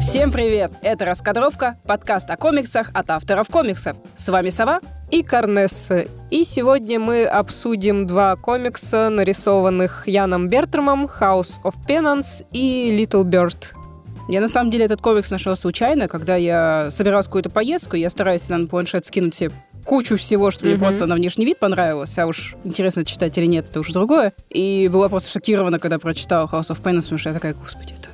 [0.00, 0.70] Всем привет!
[0.82, 3.96] Это «Раскадровка», подкаст о комиксах от авторов комиксов.
[4.14, 6.06] С вами Сова и Карнесса.
[6.30, 13.72] И сегодня мы обсудим два комикса, нарисованных Яном Бертрамом «House of Penance» и «Little Bird».
[14.28, 18.48] Я на самом деле этот комикс нашел случайно, когда я собиралась какую-то поездку, я стараюсь
[18.48, 19.50] на планшет скинуть себе
[19.84, 23.68] кучу всего, что мне просто на внешний вид понравилось, а уж интересно читать или нет,
[23.68, 24.32] это уже другое.
[24.48, 28.13] И была просто шокирована, когда прочитала House of Penance, потому что я такая, господи, это...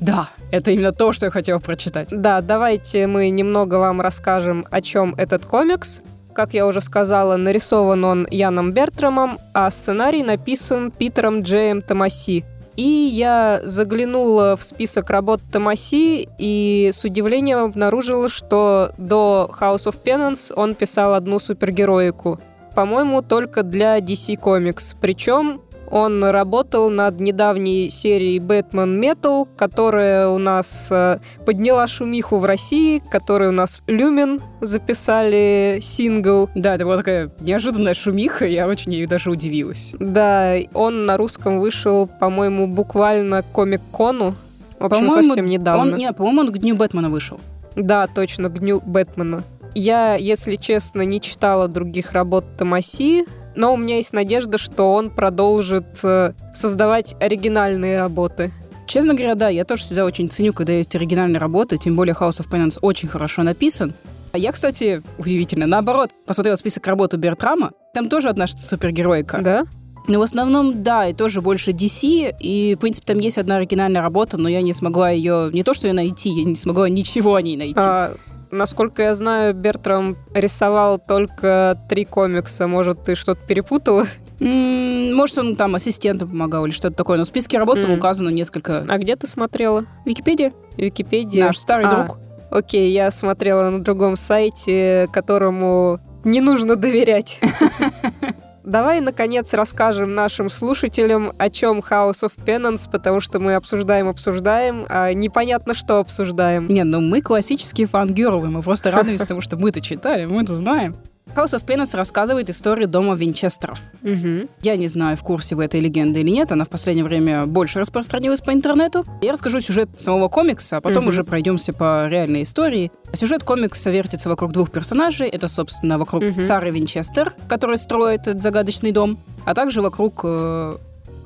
[0.00, 2.08] Да, это именно то, что я хотела прочитать.
[2.10, 6.02] Да, давайте мы немного вам расскажем, о чем этот комикс.
[6.34, 12.44] Как я уже сказала, нарисован он Яном Бертрамом, а сценарий написан Питером Джеем Томаси.
[12.76, 20.02] И я заглянула в список работ Томаси и с удивлением обнаружила, что до House of
[20.04, 22.38] Penance он писал одну супергероику.
[22.74, 24.94] По-моему, только для DC Comics.
[25.00, 32.44] Причем он работал над недавней серией Бэтмен Metal, которая у нас э, подняла шумиху в
[32.44, 36.48] России, которая у нас Люмен записали сингл.
[36.54, 39.94] Да, это была такая неожиданная шумиха, я очень ей даже удивилась.
[39.98, 44.34] Да, он на русском вышел, по-моему, буквально к Комик-кону.
[44.78, 45.92] В общем, совсем недавно.
[45.92, 47.40] Он, не, по-моему, он к Дню Бэтмена вышел.
[47.76, 49.42] Да, точно, к Дню Бэтмена.
[49.74, 53.26] Я, если честно, не читала других работ Томаси,
[53.56, 58.52] но у меня есть надежда, что он продолжит э, создавать оригинальные работы.
[58.86, 62.40] Честно говоря, да, я тоже всегда очень ценю, когда есть оригинальные работы, тем более House
[62.40, 63.94] of Penance очень хорошо написан.
[64.32, 69.38] А я, кстати, удивительно, наоборот, посмотрела список работ у Бертрама, там тоже одна супергеройка.
[69.38, 69.64] Да?
[70.08, 74.02] Ну, в основном, да, и тоже больше DC, и, в принципе, там есть одна оригинальная
[74.02, 77.34] работа, но я не смогла ее, не то что ее найти, я не смогла ничего
[77.34, 77.74] о ней найти.
[77.76, 78.14] А,
[78.50, 82.66] Насколько я знаю, Бертрам рисовал только три комикса.
[82.66, 84.06] Может, ты что-то перепутала?
[84.38, 87.16] может, он там ассистентом помогал или что-то такое.
[87.16, 87.96] Но в списке работ mm.
[87.96, 88.84] указано несколько.
[88.86, 89.86] А где ты смотрела?
[90.04, 90.52] Википедия.
[90.76, 91.46] Википедия.
[91.46, 92.18] Наш старый а, друг.
[92.50, 97.40] Окей, я смотрела на другом сайте, которому не нужно доверять.
[98.66, 104.86] Давай, наконец, расскажем нашим слушателям, о чем House of Penance, потому что мы обсуждаем, обсуждаем,
[104.88, 106.66] а непонятно, что обсуждаем.
[106.66, 110.96] Не, ну мы классические фангерлы, мы просто радуемся тому, что мы-то читали, мы-то знаем.
[111.36, 113.78] House of Penance рассказывает историю дома Винчестеров.
[114.02, 114.48] Угу.
[114.62, 117.78] Я не знаю, в курсе вы этой легенды или нет, она в последнее время больше
[117.78, 119.04] распространилась по интернету.
[119.20, 121.10] Я расскажу сюжет самого комикса, а потом угу.
[121.10, 122.90] уже пройдемся по реальной истории.
[123.12, 125.28] Сюжет комикса вертится вокруг двух персонажей.
[125.28, 126.40] Это, собственно, вокруг угу.
[126.40, 130.76] Сары Винчестер, которая строит этот загадочный дом, а также вокруг э,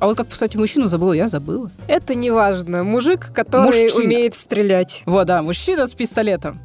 [0.01, 1.71] а вот как, кстати, мужчину забыла, я забыла.
[1.87, 2.83] Это не важно.
[2.85, 4.05] Мужик, который Мужчина.
[4.05, 5.03] умеет стрелять.
[5.05, 6.59] Вот, да, мужчина с пистолетом.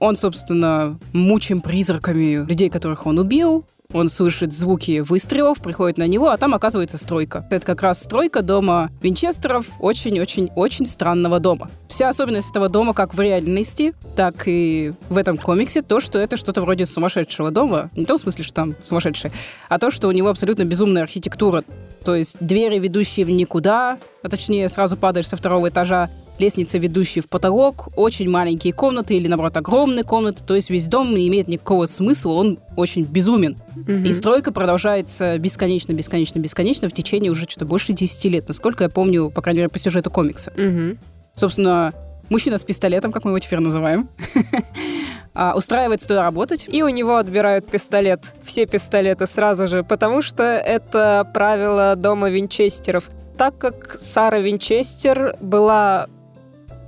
[0.00, 3.66] Он, собственно, мучим призраками людей, которых он убил.
[3.92, 7.46] Он слышит звуки выстрелов, приходит на него, а там оказывается стройка.
[7.50, 11.68] Это как раз стройка дома Винчестеров, очень-очень-очень странного дома.
[11.88, 16.36] Вся особенность этого дома как в реальности, так и в этом комиксе, то, что это
[16.36, 17.90] что-то вроде сумасшедшего дома.
[17.96, 19.32] Не в том смысле, что там сумасшедший,
[19.68, 21.64] а то, что у него абсолютно безумная архитектура.
[22.04, 26.08] То есть двери, ведущие в никуда, а точнее сразу падаешь со второго этажа,
[26.40, 30.42] лестницы, ведущие в потолок, очень маленькие комнаты или, наоборот, огромные комнаты.
[30.44, 33.58] То есть весь дом не имеет никакого смысла, он очень безумен.
[33.76, 33.92] Угу.
[33.92, 38.90] И стройка продолжается бесконечно, бесконечно, бесконечно в течение уже что-то больше 10 лет, насколько я
[38.90, 40.52] помню, по крайней мере, по сюжету комикса.
[40.56, 40.98] Угу.
[41.36, 41.94] Собственно,
[42.30, 44.08] мужчина с пистолетом, как мы его теперь называем,
[45.34, 46.66] а, устраивается туда работать.
[46.68, 53.10] И у него отбирают пистолет, все пистолеты сразу же, потому что это правило дома Винчестеров.
[53.36, 56.08] Так как Сара Винчестер была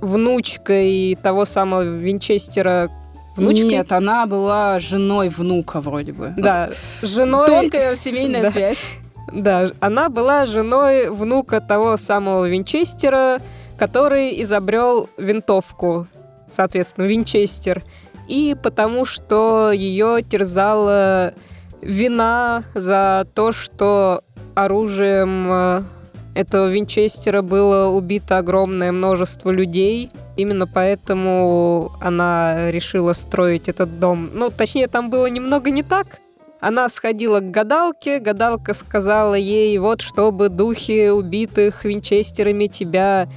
[0.03, 2.91] внучкой того самого Винчестера,
[3.35, 3.69] Внучкой?
[3.69, 6.33] Нет, она была женой внука вроде бы.
[6.37, 6.69] Да,
[7.01, 7.47] женой...
[7.47, 8.51] Тонкая семейная да.
[8.51, 8.85] связь.
[9.31, 13.39] Да, она была женой внука того самого Винчестера,
[13.77, 16.07] который изобрел винтовку,
[16.49, 17.83] соответственно, Винчестер.
[18.27, 21.33] И потому что ее терзала
[21.81, 24.23] вина за то, что
[24.55, 25.81] оружием э,
[26.35, 30.09] этого Винчестера было убито огромное множество людей.
[30.35, 34.29] Именно поэтому она решила строить этот дом.
[34.33, 36.19] Ну, точнее, там было немного не так.
[36.59, 43.27] Она сходила к гадалке, гадалка сказала ей, вот чтобы духи убитых Винчестерами тебя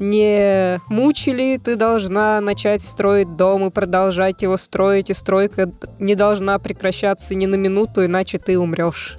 [0.00, 6.58] не мучили, ты должна начать строить дом и продолжать его строить, и стройка не должна
[6.58, 9.16] прекращаться ни на минуту, иначе ты умрешь.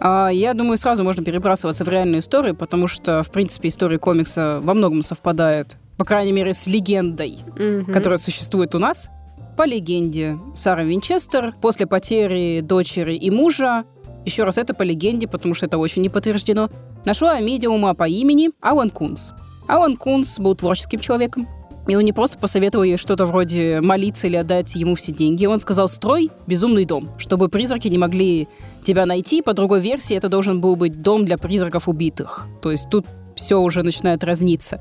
[0.00, 4.60] А, я думаю, сразу можно перебрасываться в реальную историю, потому что, в принципе, история комикса
[4.62, 7.92] во многом совпадает, по крайней мере, с легендой, mm-hmm.
[7.92, 9.08] которая существует у нас.
[9.56, 13.84] По легенде, Сара Винчестер после потери дочери и мужа,
[14.26, 16.68] еще раз это по легенде, потому что это очень не подтверждено,
[17.06, 19.32] нашла медиума по имени Алан Кунс.
[19.66, 21.48] Алан Кунс был творческим человеком.
[21.86, 25.46] И он не просто посоветовал ей что-то вроде молиться или отдать ему все деньги.
[25.46, 28.48] Он сказал, строй безумный дом, чтобы призраки не могли
[28.82, 29.40] тебя найти.
[29.40, 32.46] По другой версии, это должен был быть дом для призраков убитых.
[32.60, 33.06] То есть тут
[33.36, 34.80] все уже начинает разниться.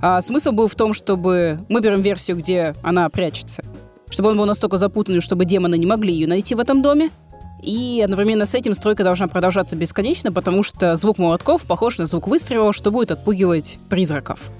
[0.00, 1.60] А смысл был в том, чтобы...
[1.68, 3.64] Мы берем версию, где она прячется.
[4.08, 7.10] Чтобы он был настолько запутанный, чтобы демоны не могли ее найти в этом доме.
[7.62, 12.28] И одновременно с этим стройка должна продолжаться бесконечно, потому что звук молотков похож на звук
[12.28, 14.50] выстрела, что будет отпугивать призраков.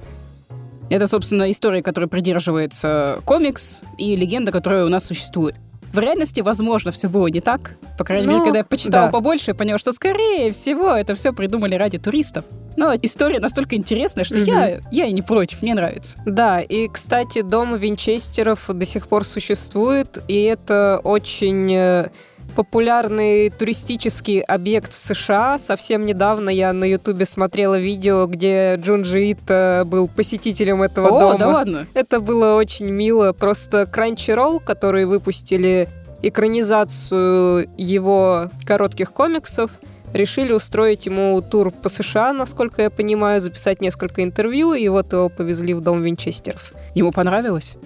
[0.89, 5.57] Это, собственно, история, которой придерживается комикс и легенда, которая у нас существует.
[5.93, 7.77] В реальности, возможно, все было не так.
[7.97, 9.13] По крайней ну, мере, когда я почитала да.
[9.13, 12.45] побольше, я поняла, что, скорее всего, это все придумали ради туристов.
[12.77, 14.45] Но история настолько интересная, что угу.
[14.45, 16.19] я, я и не против, мне нравится.
[16.27, 22.11] Да, и, кстати, дом Винчестеров до сих пор существует, и это очень э,
[22.55, 25.59] популярный туристический объект в США.
[25.59, 31.39] Совсем недавно я на Ютубе смотрела видео, где Джунджи Ит был посетителем этого О, дома.
[31.39, 31.87] да ладно?
[31.95, 33.33] Это было очень мило.
[33.33, 35.89] Просто Crunchyroll, которые выпустили
[36.23, 39.71] экранизацию его коротких комиксов,
[40.13, 45.29] решили устроить ему тур по США, насколько я понимаю, записать несколько интервью, и вот его
[45.29, 46.73] повезли в дом Винчестеров.
[46.95, 47.77] Ему понравилось?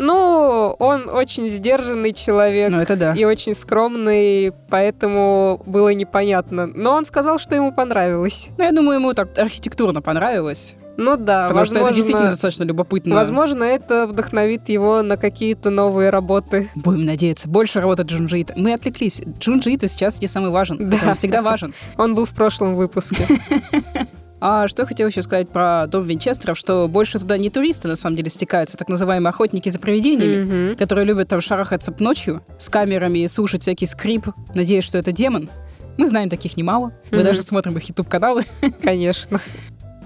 [0.00, 2.70] Ну, он очень сдержанный человек.
[2.70, 3.12] Ну, это да.
[3.14, 6.66] И очень скромный, поэтому было непонятно.
[6.66, 8.48] Но он сказал, что ему понравилось.
[8.56, 10.74] Ну, я думаю, ему так архитектурно понравилось.
[10.96, 13.14] Ну да, Потому возможно, что это действительно достаточно любопытно.
[13.14, 16.70] Возможно, это вдохновит его на какие-то новые работы.
[16.74, 17.48] Будем надеяться.
[17.48, 18.54] Больше работы Джунджиита.
[18.56, 19.20] Мы отвлеклись.
[19.38, 20.78] Джунджиита сейчас не самый важен.
[20.90, 20.96] Да.
[21.08, 21.74] Он всегда важен.
[21.96, 23.24] Он был в прошлом выпуске.
[24.40, 27.96] А что я хотела еще сказать про дом Винчестеров, что больше туда не туристы, на
[27.96, 30.76] самом деле, стекаются, так называемые охотники за привидениями, mm-hmm.
[30.76, 35.50] которые любят там шарахаться ночью с камерами и слушать всякий скрип, надеясь, что это демон.
[35.98, 36.92] Мы знаем таких немало.
[37.10, 37.22] Мы mm-hmm.
[37.24, 38.46] даже смотрим их YouTube-каналы.
[38.82, 39.40] Конечно.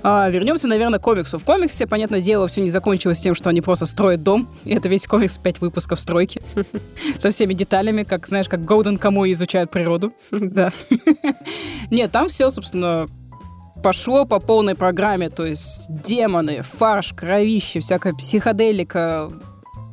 [0.07, 1.39] А, вернемся, наверное, к комиксу.
[1.39, 4.51] В комиксе, понятное дело, все не закончилось тем, что они просто строят дом.
[4.65, 6.43] И это весь комикс, пять выпусков стройки.
[7.19, 10.13] Со всеми деталями, как, знаешь, как Голден кому изучают природу.
[10.31, 10.73] Да.
[11.91, 13.09] Нет, там все, собственно,
[13.85, 15.29] пошло по полной программе.
[15.29, 19.31] То есть демоны, фарш, кровище, всякая психоделика,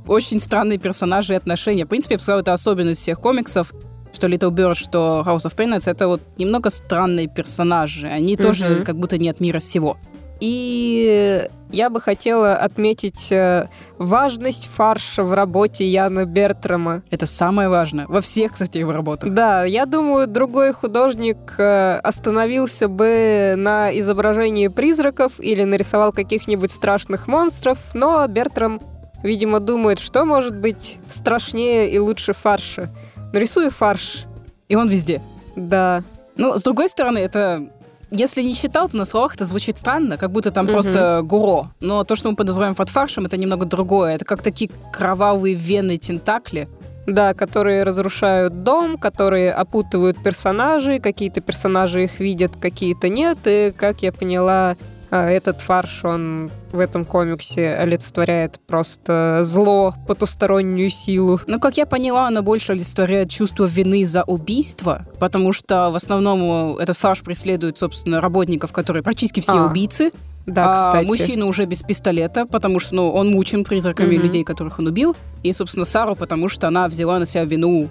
[0.08, 1.86] очень странные персонажи и отношения.
[1.86, 3.74] В принципе, я бы сказала, это особенность всех комиксов
[4.14, 8.08] что Little Bird, что House of Peanuts, это вот немного странные персонажи.
[8.08, 8.42] Они mm-hmm.
[8.42, 9.98] тоже как будто не от мира сего.
[10.42, 17.04] И я бы хотела отметить э, важность фарша в работе Яна Бертрама.
[17.12, 18.08] Это самое важное.
[18.08, 19.32] Во всех, кстати, его работах.
[19.32, 27.28] Да, я думаю, другой художник э, остановился бы на изображении призраков или нарисовал каких-нибудь страшных
[27.28, 28.82] монстров, но Бертрам,
[29.22, 32.90] видимо, думает, что может быть страшнее и лучше фарша.
[33.32, 34.26] Нарисую фарш.
[34.70, 35.22] И он везде.
[35.56, 36.04] Да.
[36.36, 37.70] Ну, с другой стороны, это
[38.12, 40.74] если не читал, то на словах это звучит странно, как будто там угу.
[40.74, 41.72] просто гуро.
[41.80, 44.16] Но то, что мы подозреваем под фаршем, это немного другое.
[44.16, 46.68] Это как такие кровавые вены тентакли.
[47.08, 53.40] Да, которые разрушают дом, которые опутывают персонажей, какие-то персонажи их видят, какие-то нет.
[53.46, 54.76] И, как я поняла,
[55.18, 61.42] этот фарш, он в этом комиксе олицетворяет просто зло, потустороннюю силу.
[61.48, 66.78] Ну, как я поняла, она больше олицетворяет чувство вины за убийство, потому что в основном
[66.78, 69.66] этот фарш преследует, собственно, работников, которые практически все а.
[69.68, 70.12] убийцы.
[70.46, 71.06] Да, кстати.
[71.06, 74.24] А мужчина уже без пистолета, потому что ну, он мучен призраками угу.
[74.24, 75.16] людей, которых он убил.
[75.44, 77.90] И, собственно, Сару, потому что она взяла на себя вину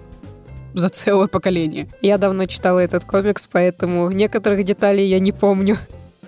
[0.75, 1.88] за целое поколение.
[2.00, 5.78] Я давно читала этот комикс, поэтому некоторых деталей я не помню.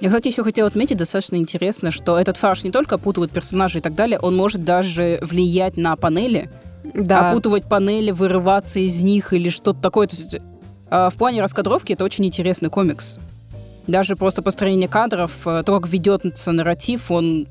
[0.03, 3.83] Я, кстати, еще хотела отметить, достаточно интересно, что этот фарш не только опутывает персонажей и
[3.83, 6.51] так далее, он может даже влиять на панели,
[6.83, 7.31] да.
[7.31, 10.09] опутывать панели, вырываться из них или что-то такое.
[10.09, 10.41] То есть, э,
[11.09, 13.21] в плане раскадровки это очень интересный комикс.
[13.87, 17.47] Даже просто построение кадров, э, то, как ведется нарратив, он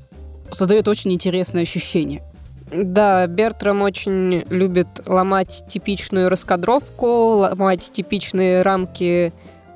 [0.50, 2.22] создает очень интересное ощущение.
[2.70, 9.32] Да, Бертрам очень любит ломать типичную раскадровку, ломать типичные рамки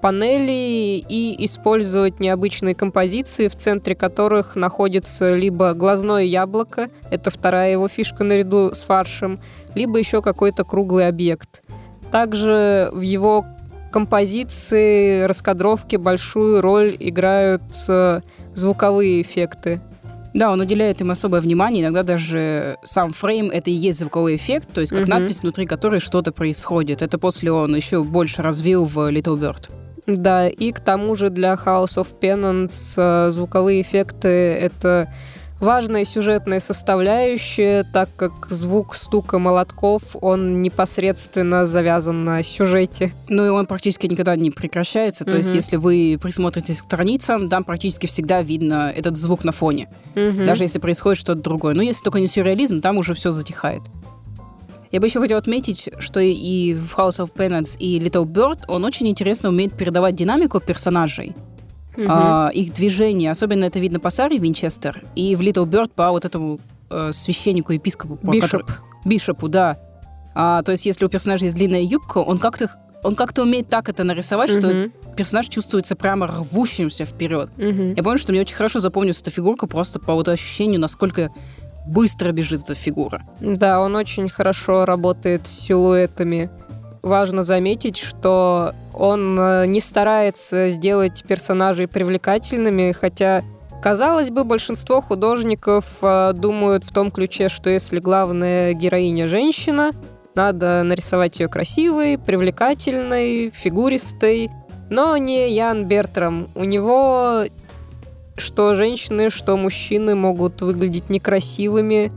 [0.07, 7.89] панели и использовать необычные композиции, в центре которых находится либо глазное яблоко, это вторая его
[7.89, 9.41] фишка наряду с фаршем,
[9.75, 11.65] либо еще какой-то круглый объект.
[12.13, 13.45] Также в его
[13.91, 18.21] композиции, раскадровке большую роль играют э,
[18.55, 19.81] звуковые эффекты.
[20.35, 21.83] Да, он уделяет им особое внимание.
[21.83, 25.11] Иногда даже сам фрейм— это и есть звуковой эффект, то есть как угу.
[25.11, 27.03] надпись, внутри которой что-то происходит.
[27.03, 29.69] Это после он еще больше развил в Little Bird.
[30.07, 35.09] Да, и к тому же для House of Penance э, звуковые эффекты— это
[35.61, 43.13] важная сюжетная составляющая, так как звук стука молотков, он непосредственно завязан на сюжете.
[43.29, 45.25] Ну и он практически никогда не прекращается.
[45.25, 49.89] То есть, если вы присмотритесь к страницам, там практически всегда видно этот звук на фоне.
[50.15, 50.47] Мгм.
[50.47, 51.75] Даже если происходит что-то другое.
[51.75, 53.83] Но если только не сюрреализм, там уже все затихает.
[54.93, 58.85] Я бы еще хотела отметить, что и в House of Penance, и Little Bird он
[58.85, 61.35] очень интересно умеет передавать динамику персонажей,
[61.97, 62.07] Мгм.
[62.09, 63.31] а, их движения.
[63.31, 67.73] Особенно это видно по Саре Винчестер и в Little Bird по вот этому э, священнику,
[67.73, 68.15] епископу.
[68.17, 68.63] по Бишоп.
[68.63, 69.77] которому- Бишопу, да.
[70.37, 72.71] А, то есть, если у персонажа есть длинная юбка, он как-то
[73.03, 74.93] он как-то умеет так это нарисовать, что Мгм.
[75.17, 77.51] персонаж чувствуется прямо рвущимся вперед.
[77.57, 77.95] Мгм.
[77.95, 81.31] Я помню, что мне очень хорошо запомнилась эта фигурка просто по вот ощущению, насколько
[81.87, 83.23] быстро бежит эта фигура.
[83.41, 86.51] Да, он очень хорошо работает с силуэтами.
[87.03, 93.45] Важно заметить, что он э, не старается сделать персонажей привлекательными, хотя,
[93.81, 99.93] казалось бы, большинство художников э, думают в том ключе, что если главная героиня женщина,
[100.35, 104.51] надо нарисовать ее красивой, привлекательной, фигуристой.
[104.91, 106.49] Но не Ян Бертрам.
[106.55, 107.45] У него
[108.37, 112.13] что женщины, что мужчины могут выглядеть некрасивыми,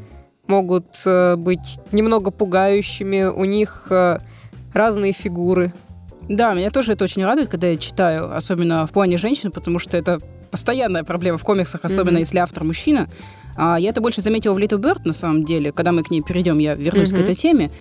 [0.47, 4.19] могут э, быть немного пугающими, у них э,
[4.73, 5.73] разные фигуры.
[6.27, 9.97] Да, меня тоже это очень радует, когда я читаю, особенно в плане женщин, потому что
[9.97, 10.19] это
[10.51, 12.19] постоянная проблема в комиксах, особенно Мгм.
[12.19, 13.07] если автор мужчина.
[13.55, 15.71] А, я это больше заметила в Little Bird, на самом деле.
[15.71, 17.19] Когда мы к ней перейдем, я вернусь Мгм.
[17.19, 17.71] к этой теме.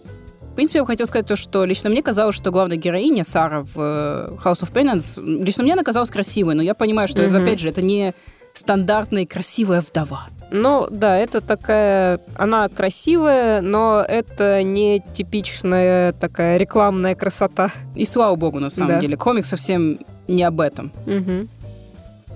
[0.58, 3.60] В принципе, я бы хотела сказать то, что лично мне казалось, что главная героиня, Сара
[3.60, 7.34] в э, House of Penance, лично мне она казалась красивой, но я понимаю, что это,
[7.36, 7.44] Мгм.
[7.44, 8.12] опять же, это не
[8.54, 10.26] стандартная красивая вдова.
[10.50, 12.18] Ну, да, это такая...
[12.34, 17.70] Она красивая, но это не типичная такая рекламная красота.
[17.94, 19.00] И слава богу, на самом Да.
[19.00, 19.16] деле.
[19.16, 20.90] Комикс совсем не об этом.
[21.06, 21.48] Мгм.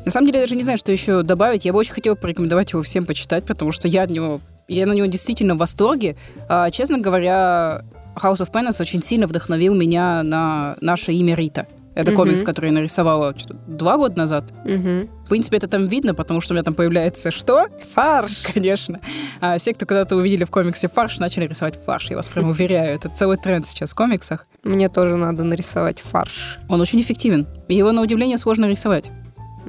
[0.05, 1.64] На самом деле, я даже не знаю, что еще добавить.
[1.64, 4.38] Я бы очень хотела порекомендовать его всем почитать, потому что я от него...
[4.69, 6.14] Я на него действительно в восторге.
[6.49, 7.83] А, честно говоря,
[8.16, 11.66] House of Penance очень сильно вдохновил меня на наше имя Рита.
[11.95, 12.21] Это Мгм.
[12.23, 13.35] комикс, который я нарисовала
[13.66, 14.45] два года назад.
[14.64, 15.11] Мгм.
[15.26, 17.66] В принципе, это там видно, потому что у меня там появляется что?
[17.95, 18.45] Фарш!
[18.54, 18.99] Конечно.
[19.42, 22.09] А все, кто когда-то увидели в комиксе фарш, начали рисовать фарш.
[22.09, 24.47] Я вас прям уверяю, это целый тренд сейчас в комиксах.
[24.64, 26.59] Мне тоже надо нарисовать фарш.
[26.71, 27.47] Он очень эффективен.
[27.69, 29.11] Его, на удивление, сложно рисовать.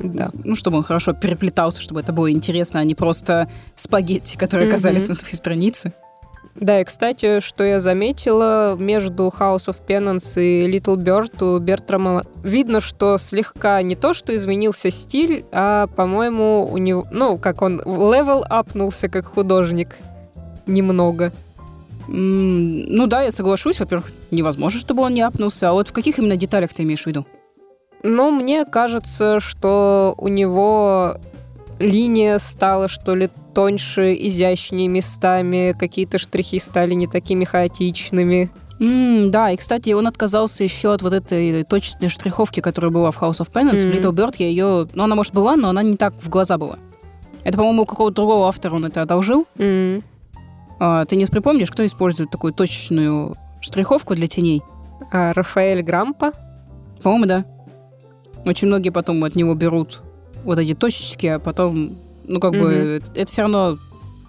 [0.02, 0.32] Да.
[0.46, 4.76] Ну, чтобы он хорошо переплетался, чтобы это было интересно, а не просто спагетти, которые Мгм.
[4.76, 5.92] оказались на твоей странице.
[6.56, 12.26] Да, и, кстати, что я заметила, между House of Penance и Little Bird у Бертрама
[12.44, 17.82] видно, что слегка не то, что изменился стиль, а, по-моему, у него, ну, как он
[17.82, 19.98] level up нулся как художник.
[20.68, 21.32] Немного.
[22.08, 23.80] М, Ну да, я соглашусь.
[23.80, 25.70] Во-первых, невозможно, чтобы он не апнулся.
[25.70, 27.26] А вот в каких именно деталях ты имеешь в виду?
[28.04, 31.18] Но мне кажется, что у него
[31.80, 38.52] линия стала, что ли, тоньше, изящнее местами, какие-то штрихи стали не такими хаотичными.
[38.80, 43.22] М, да, и, кстати, он отказался еще от вот этой точечной штриховки, которая была в
[43.22, 43.84] House of Penance.
[43.84, 43.98] В Мгм.
[43.98, 44.88] Little Bird я ее...
[44.94, 46.78] Ну, она, может, была, но она не так в глаза была.
[47.44, 49.46] Это, по-моему, у какого-то другого автора он это одолжил.
[49.58, 50.04] М.
[50.80, 54.64] А, ты не припомнишь, кто использует такую точечную штриховку для теней?
[55.12, 56.32] А Рафаэль Грампа?
[57.02, 57.46] По-моему, да.
[58.46, 60.02] Очень многие потом от него берут
[60.44, 63.78] вот эти точечки, а потом, ну, как бы, это, все равно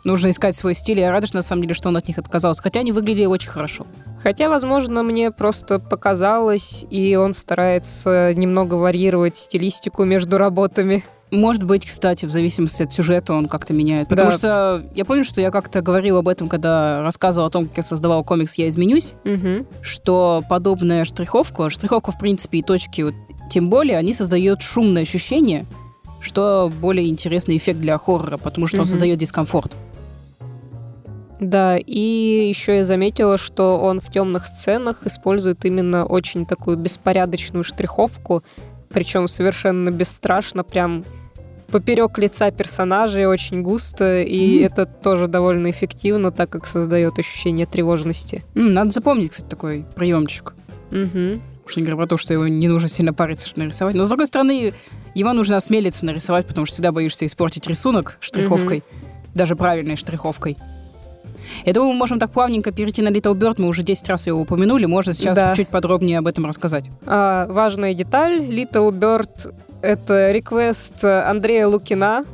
[0.04, 1.00] нужно искать свой стиль.
[1.00, 2.62] Я рада, что, на самом деле, что он от них отказался.
[2.62, 3.86] Хотя они выглядели очень хорошо.
[4.22, 11.04] Хотя, возможно, мне просто показалось, и он старается немного варьировать стилистику между работами.
[11.30, 14.08] Может быть, кстати, в зависимости от сюжета он как-то меняет.
[14.08, 14.36] Потому Да.
[14.36, 17.82] что я помню, что я как-то говорила об этом, когда рассказывала о том, как я
[17.82, 19.66] создавала комикс «Я изменюсь», Мгм.
[19.82, 23.14] что подобная штриховка, штриховка, в принципе, и точки, вот,
[23.50, 25.66] тем более, они создают шумное ощущение,
[26.24, 28.90] что более интересный эффект для хоррора, потому что он Мгм.
[28.90, 29.76] создает дискомфорт.
[31.40, 37.64] Да, и еще я заметила, что он в темных сценах использует именно очень такую беспорядочную
[37.64, 38.42] штриховку,
[38.88, 41.04] причем совершенно бесстрашно, прям
[41.70, 44.66] поперек лица персонажей очень густо, и Мгм.
[44.66, 48.42] это тоже довольно эффективно, так как создает ощущение тревожности.
[48.54, 50.54] М, надо запомнить, кстати, такой приемчик.
[50.92, 51.42] Мгм.
[51.66, 53.94] Уж не говоря про то, что его не нужно сильно париться, чтобы нарисовать.
[53.94, 54.74] Но, с другой стороны,
[55.14, 58.82] его нужно осмелиться нарисовать, потому что всегда боишься испортить рисунок штриховкой,
[59.34, 60.58] даже правильной штриховкой.
[61.64, 63.54] Я думаю, мы можем так плавненько перейти на Little Bird.
[63.58, 64.86] Мы уже 10 раз его упомянули.
[64.86, 65.54] Можно сейчас Да.
[65.54, 66.86] чуть подробнее об этом рассказать.
[67.06, 68.38] А, важная деталь.
[68.40, 69.52] Little Bird—
[69.82, 72.24] это реквест Андрея Лукина,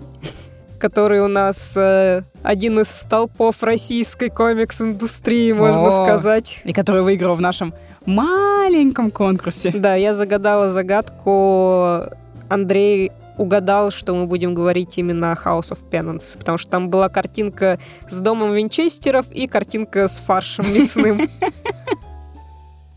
[0.78, 5.90] который у нас э, один из столпов российской комикс-индустрии, можно О.
[5.90, 6.62] сказать.
[6.64, 7.74] И который выиграл в нашем
[8.06, 9.70] маленьком конкурсе.
[9.74, 12.06] Да, я загадала загадку.
[12.48, 17.08] Андрей угадал, что мы будем говорить именно о House of Penance, потому что там была
[17.08, 17.78] картинка
[18.08, 21.28] с домом Винчестеров и картинка с фаршем мясным.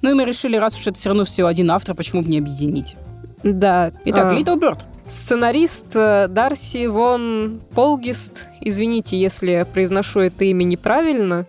[0.01, 2.39] Ну и мы решили, раз уж это все равно все один автор, почему бы не
[2.39, 2.97] объединить?
[3.41, 3.89] Да.
[4.03, 4.83] Итак, а, Little Bird.
[5.07, 8.47] Сценарист э, Дарси Вон Полгист.
[8.59, 11.45] Извините, если я произношу это имя неправильно.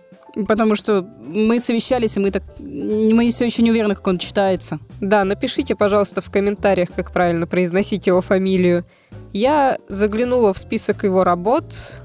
[0.47, 4.79] Потому что мы совещались, и мы так мы все еще не уверены, как он читается.
[4.99, 8.85] Да, напишите, пожалуйста, в комментариях, как правильно произносить его фамилию.
[9.31, 12.01] Я заглянула в список его работ,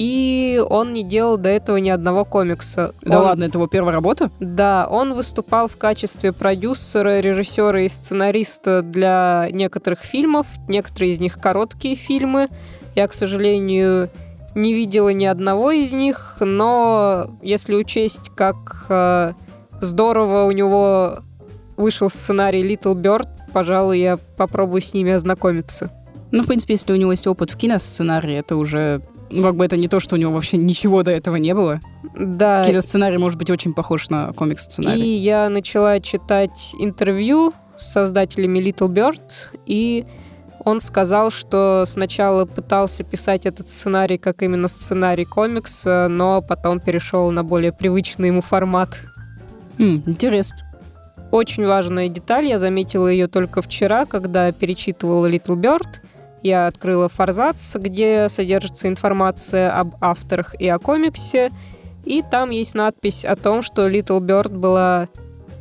[0.00, 2.94] и он не делал до этого ни одного комикса.
[3.02, 3.24] Да он...
[3.26, 4.30] ладно, это его первая работа?
[4.40, 11.38] Да, он выступал в качестве продюсера, режиссера и сценариста для некоторых фильмов, некоторые из них
[11.38, 12.48] короткие фильмы.
[12.94, 14.08] Я, к сожалению,
[14.54, 19.32] не видела ни одного из них, но если учесть, как э,
[19.80, 21.20] здорово у него
[21.76, 25.92] вышел сценарий Little Bird, пожалуй, я попробую с ними ознакомиться.
[26.30, 29.64] Ну, в принципе, если у него есть опыт в киносценарии, это уже ну, как бы
[29.64, 31.80] это не то, что у него вообще ничего до этого не было.
[32.18, 32.64] Да.
[32.66, 35.00] Киносценарий может быть очень похож на комикс-сценарий.
[35.00, 40.04] И я начала читать интервью с создателями Little Bird, и
[40.64, 47.30] он сказал, что сначала пытался писать этот сценарий как именно сценарий комикса, но потом перешел
[47.30, 49.00] на более привычный ему формат.
[49.78, 50.58] Mm, интересно.
[51.30, 56.00] Очень важная деталь, я заметила ее только вчера, когда перечитывала Little Bird—
[56.42, 61.50] я открыла Форзац, где содержится информация об авторах и о комиксе,
[62.04, 65.08] и там есть надпись о том, что Little Bird была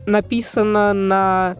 [0.05, 1.57] написана на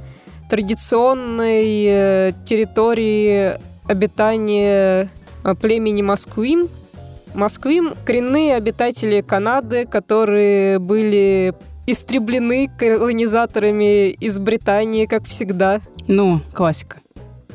[0.50, 5.10] традиционной э, территории обитания
[5.44, 6.68] э, племени Москвим.
[7.34, 11.54] Москвим— коренные обитатели Канады, которые были
[11.86, 15.80] истреблены колонизаторами из Британии, как всегда.
[16.08, 16.98] Ну, классика.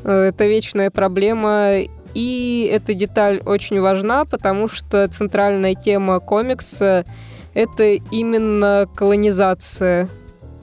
[0.05, 1.79] Э, это вечная проблема,
[2.15, 7.05] и эта деталь очень важна, потому что центральная тема комикса—
[7.55, 10.09] это именно колонизация.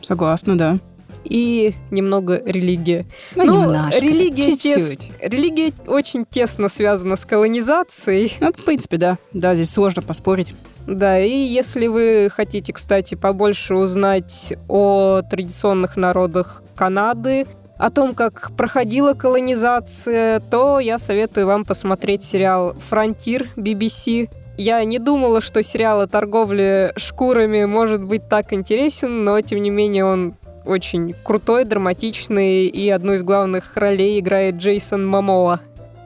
[0.02, 0.80] Согласна, да.
[1.24, 3.06] И немного религия.
[3.36, 4.94] Ну, ну немножко, религия, тес...
[5.20, 8.34] религия очень тесно связана с колонизацией.
[8.40, 9.18] Ну, в принципе, да.
[9.34, 10.56] Да, здесь сложно поспорить.
[10.88, 17.46] Да, и если вы хотите, кстати, побольше узнать о традиционных народах Канады,
[17.78, 24.30] о том, как проходила колонизация, то я советую вам посмотреть сериал «Фронтир» BBC.
[24.58, 29.72] Я не думала, что сериал о торговле шкурами может быть так интересен, но тем не
[29.72, 35.60] менее он очень крутой, драматичный, и одну из главных ролей играет Джейсон Мамоа.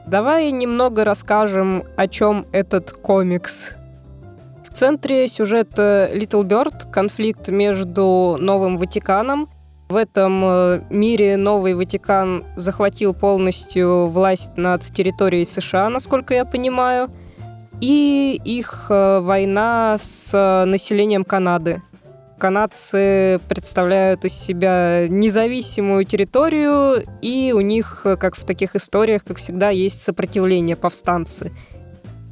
[0.06, 3.76] Давай немного расскажем, о чем этот комикс.
[4.64, 9.48] В центре сюжета Little Bird конфликт между Новым Ватиканом
[9.88, 17.08] в этом э, мире Новый Ватикан захватил полностью власть над территорией США, насколько я понимаю,
[17.80, 21.82] и их э, война с э, населением Канады.
[22.38, 29.70] Канадцы представляют из себя независимую территорию, и у них, как в таких историях, как всегда,
[29.70, 31.50] есть сопротивление повстанцы.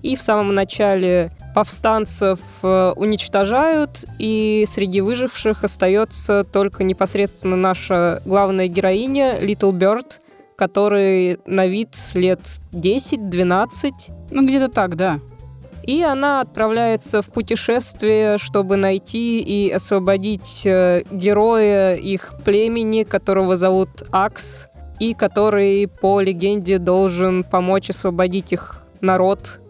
[0.03, 8.67] И в самом начале повстанцев э, уничтожают, и среди выживших остается только непосредственно наша главная
[8.67, 10.21] героиня Little Bird,
[10.57, 12.41] который на вид лет
[12.73, 13.93] 10-12.
[14.31, 15.21] Ну, где-то так, да.
[15.87, 24.05] И она отправляется в путешествие, чтобы найти и освободить э, героя их племени, которого зовут
[24.11, 24.69] Акс,
[24.99, 29.61] и который, по легенде, должен помочь освободить их народ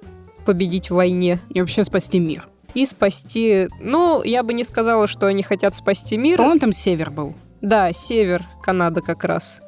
[0.47, 1.41] победить в войне.
[1.49, 2.47] И вообще спасти мир.
[2.75, 3.69] И спасти...
[3.81, 6.39] Ну, я бы не сказала, что они хотят спасти мир.
[6.39, 7.35] По-моему, там север был.
[7.61, 9.61] Да, север Канада как раз.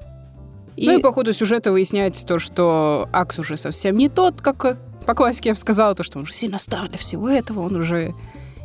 [0.77, 0.87] И...
[0.87, 5.15] Ну и по ходу сюжета выясняется то, что Акс уже совсем не тот, как по
[5.15, 8.15] классике я бы сказала, то, что он уже сильно стар для всего этого, он уже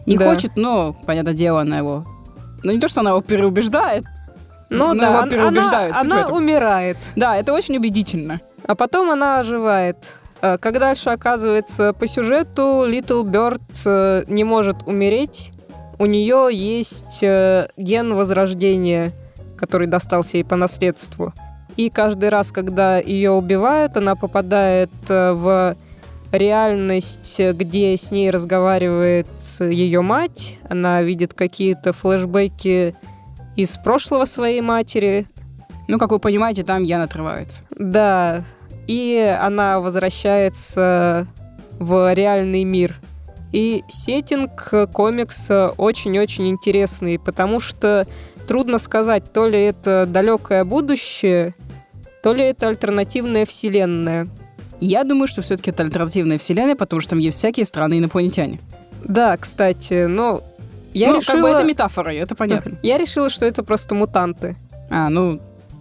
[0.06, 0.26] не да.
[0.26, 2.06] хочет, но, понятное дело, она его...
[2.64, 4.04] Ну, не то, что она его переубеждает,
[4.70, 5.96] но, но да, его переубеждают.
[5.98, 6.98] Она, она умирает.
[7.16, 8.40] Да, это очень убедительно.
[8.66, 10.16] А потом она оживает.
[10.42, 15.52] Э, как дальше оказывается по сюжету, Little Bird э, не может умереть.
[16.00, 19.12] У нее есть э, ген возрождения,
[19.58, 21.34] который достался ей по наследству.
[21.76, 25.76] И каждый раз, когда ее убивают, она попадает в
[26.32, 29.28] реальность, где с ней разговаривает
[29.60, 30.58] ее мать.
[30.70, 32.96] Она видит какие-то флешбеки
[33.56, 35.28] из прошлого своей матери.
[35.88, 37.64] Ну, как вы понимаете, там Ян отрывается.
[37.78, 38.44] Да,
[38.88, 41.28] и она возвращается
[41.80, 42.96] в реальный мир.
[43.52, 48.08] И сеттинг комикса очень-очень интересный, потому что
[48.48, 51.54] трудно сказать, то ли это далекое будущее,
[52.24, 54.30] то ли это альтернативная вселенная.
[54.82, 58.60] Я думаю, что все-таки это альтернативная вселенная, потому что там есть всякие странные инопланетяне.
[59.04, 60.42] Да, кстати, но
[60.94, 61.36] я ну, решила...
[61.36, 62.74] как бы это метафора, это понятно.
[62.84, 64.58] Я решила, что это просто мутанты.
[64.90, 65.40] А, ну,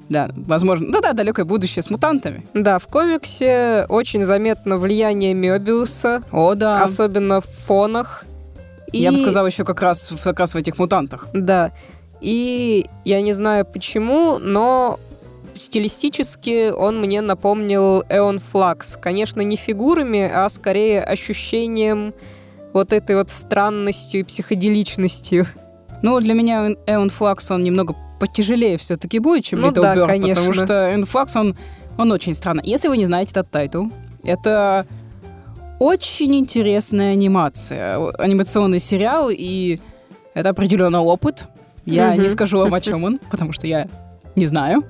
[0.09, 0.93] да, возможно.
[0.93, 2.47] Да-да, далекое будущее с мутантами.
[2.55, 6.83] Да, в комиксе очень заметно влияние Мёбиуса, О, да.
[6.83, 8.25] особенно в фонах.
[8.93, 8.99] И...
[8.99, 11.29] Я бы сказал еще как раз, как раз в этих мутантах.
[11.33, 11.73] Да.
[12.21, 15.01] И я не знаю почему, но
[15.61, 18.97] стилистически он мне напомнил Aeon Flux.
[19.01, 22.15] Конечно, не фигурами, а скорее ощущением
[22.73, 25.47] вот этой вот странностью и психоделичностью.
[26.03, 30.07] Ну, для меня Эон Флакс, он немного потяжелее все-таки будет, чем Ну Little да, Bird,
[30.07, 30.35] конечно.
[30.43, 31.57] потому что Aeon Flux, он,
[31.99, 32.63] он очень странный.
[32.65, 33.87] Если вы не знаете этот тайтл,
[34.23, 34.87] это
[35.79, 39.81] очень интересная анимация, анимационный сериал, и
[40.35, 41.47] это определенный опыт.
[41.87, 42.23] Я Мгм.
[42.23, 43.89] не скажу вам, о чем он, потому что я
[44.37, 44.85] не знаю.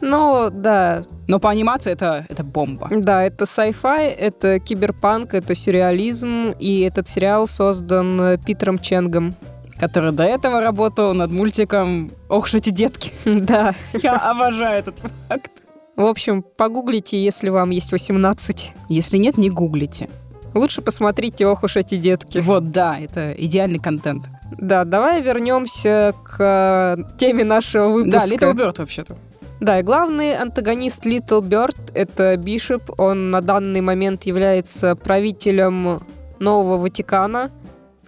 [0.00, 2.88] Ну, да, Но по анимации это, это бомба.
[2.90, 9.34] да, это sci-fi, это киберпанк, это сюрреализм, и этот сериал создан э, Питером Ченгом.
[9.78, 13.12] Который до этого работал над мультиком «Ох уж эти детки».
[13.24, 13.74] Да.
[14.02, 15.50] Я обожаю этот факт.
[15.96, 18.72] В общем, погуглите, если вам есть 18.
[18.88, 20.08] Если нет, не гуглите.
[20.54, 22.38] Лучше посмотрите «Ох уж эти детки».
[22.38, 24.28] Вот, да, это идеальный контент.
[24.58, 28.34] Да, давай вернемся к э, теме нашего Да, выпуска.
[28.46, 29.16] Little Bird вообще-то.
[29.60, 32.98] Да, и главный антагонист Little Bird— это Бишоп.
[32.98, 36.02] Он на данный момент является правителем
[36.38, 37.50] Нового Ватикана.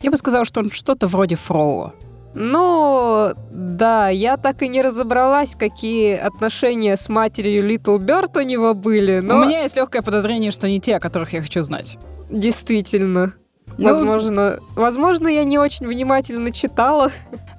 [0.00, 1.92] Я бы сказала, что он что-то вроде Фроула.
[2.34, 8.72] Ну, да, я так и не разобралась, какие отношения с матерью Little Bird у него
[8.72, 11.98] были, но У меня есть легкое подозрение, что не те, о которых я хочу знать.
[12.30, 13.34] действительно.
[13.78, 17.10] Ну, Возможно, возможно, я не очень внимательно читала.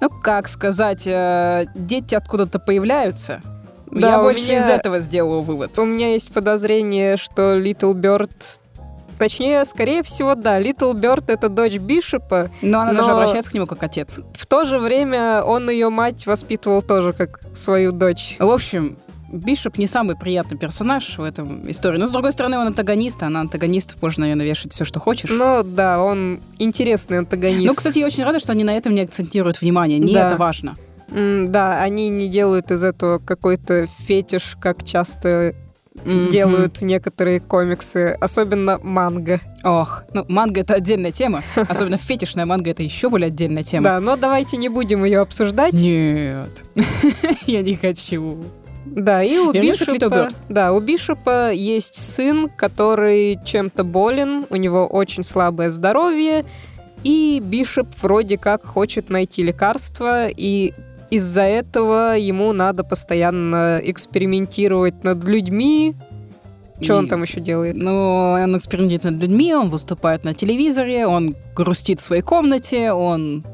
[0.02, 3.42] Ну, как сказать, э, дети откуда-то появляются.
[4.02, 5.78] Да, я больше меня- из этого сделала вывод.
[5.80, 8.32] У меня есть подозрение, что Little Bird...
[9.20, 12.50] Точнее, скорее всего, да, Little Bird— это дочь Бишопа.
[12.62, 14.20] Но она даже но- обращается к нему как отец.
[14.34, 18.36] В то же время он ее мать воспитывал тоже как свою дочь.
[18.40, 18.98] В общем,
[19.32, 21.98] Бишоп не самый приятный персонаж в этом истории.
[21.98, 25.30] Но, с другой стороны, он антагонист, а на антагонистов можно, наверное, вешать все, что хочешь.
[25.32, 27.68] Ну да, он интересный антагонист.
[27.68, 30.00] Ну, кстати, я очень рада, что они на этом не акцентируют внимание.
[30.00, 30.30] Не Да.
[30.30, 30.76] это важно.
[31.13, 35.54] Да, они не делают из этого какой-то фетиш, как часто
[36.04, 36.32] Мгм.
[36.32, 39.39] делают некоторые комиксы, особенно манго.
[39.63, 41.43] Ох, ну, манга— это отдельная тема.
[41.56, 43.84] Особенно фетишная манга— это еще более отдельная тема.
[43.84, 45.73] Да, но давайте не будем ее обсуждать.
[45.73, 46.63] Нет,
[47.45, 48.43] я не хочу.
[48.86, 54.88] Да, и у Вернемся Бишопа, да, у Бишопа есть сын, который чем-то болен, у него
[54.88, 56.43] очень слабое здоровье,
[57.04, 60.73] и Бишоп вроде как хочет найти лекарство, и
[61.13, 65.95] из-за этого ему надо постоянно экспериментировать над людьми.
[66.82, 67.76] Что он там еще делает?
[67.76, 73.45] Ну, он экспериментирует над людьми, он выступает на телевизоре, он грустит в своей комнате, он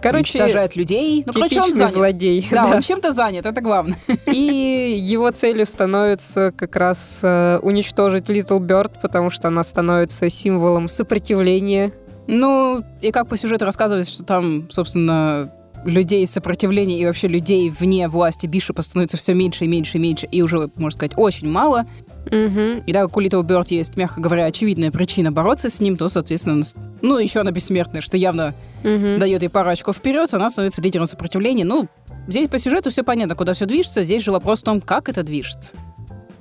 [0.00, 1.22] Короче, уничтожает людей.
[1.26, 1.92] Ну, короче, он занят.
[1.92, 2.48] злодей.
[2.50, 2.76] Да, да.
[2.76, 3.98] он чем-то занят, это главное.
[4.26, 10.88] И его целью становится как раз э, уничтожить Little Bird, потому что она становится символом
[10.88, 11.92] сопротивления.
[12.26, 15.52] Ну, и как по сюжету рассказывается, что там, собственно,
[15.84, 20.26] людей сопротивления и вообще людей вне власти Бишопа становится все меньше и меньше и меньше,
[20.30, 21.86] и уже, можно сказать, очень мало.
[22.30, 22.84] Мгм.
[22.86, 26.08] И так как у Little Bird есть, мягко говоря, очевидная причина бороться с ним, то,
[26.08, 26.62] соответственно,
[27.00, 29.18] ну, еще она бессмертная, что явно Мгм.
[29.18, 31.64] дает ей пару очков вперед, она становится лидером сопротивления.
[31.64, 31.88] Ну,
[32.28, 34.02] здесь по сюжету все понятно, куда все движется.
[34.04, 35.74] Здесь же вопрос в том, как это движется.